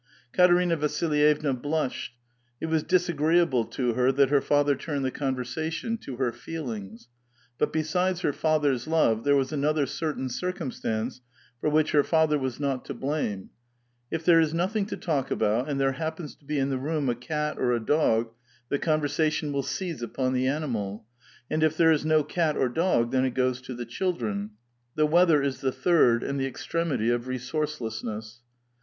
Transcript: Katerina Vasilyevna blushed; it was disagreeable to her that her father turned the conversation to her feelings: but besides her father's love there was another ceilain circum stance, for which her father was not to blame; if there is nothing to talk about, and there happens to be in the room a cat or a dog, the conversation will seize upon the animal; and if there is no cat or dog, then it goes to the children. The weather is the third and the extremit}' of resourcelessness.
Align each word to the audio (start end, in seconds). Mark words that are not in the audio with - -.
Katerina 0.33 0.75
Vasilyevna 0.77 1.53
blushed; 1.53 2.15
it 2.59 2.65
was 2.65 2.81
disagreeable 2.81 3.65
to 3.65 3.93
her 3.93 4.11
that 4.11 4.29
her 4.31 4.41
father 4.41 4.73
turned 4.73 5.05
the 5.05 5.11
conversation 5.11 5.95
to 5.99 6.15
her 6.15 6.31
feelings: 6.31 7.07
but 7.59 7.71
besides 7.71 8.21
her 8.21 8.33
father's 8.33 8.87
love 8.87 9.23
there 9.23 9.35
was 9.35 9.51
another 9.53 9.85
ceilain 9.85 10.31
circum 10.31 10.71
stance, 10.71 11.21
for 11.59 11.69
which 11.69 11.91
her 11.91 12.03
father 12.03 12.39
was 12.39 12.59
not 12.59 12.83
to 12.85 12.95
blame; 12.95 13.51
if 14.09 14.25
there 14.25 14.39
is 14.39 14.55
nothing 14.55 14.87
to 14.87 14.97
talk 14.97 15.29
about, 15.29 15.69
and 15.69 15.79
there 15.79 15.91
happens 15.91 16.33
to 16.33 16.45
be 16.45 16.57
in 16.57 16.71
the 16.71 16.79
room 16.79 17.07
a 17.07 17.13
cat 17.13 17.59
or 17.59 17.71
a 17.71 17.79
dog, 17.79 18.33
the 18.69 18.79
conversation 18.79 19.53
will 19.53 19.61
seize 19.61 20.01
upon 20.01 20.33
the 20.33 20.47
animal; 20.47 21.05
and 21.47 21.61
if 21.61 21.77
there 21.77 21.91
is 21.91 22.03
no 22.03 22.23
cat 22.23 22.57
or 22.57 22.69
dog, 22.69 23.11
then 23.11 23.23
it 23.23 23.35
goes 23.35 23.61
to 23.61 23.75
the 23.75 23.85
children. 23.85 24.49
The 24.95 25.05
weather 25.05 25.43
is 25.43 25.61
the 25.61 25.71
third 25.71 26.23
and 26.23 26.39
the 26.39 26.51
extremit}' 26.51 27.13
of 27.13 27.27
resourcelessness. 27.27 28.39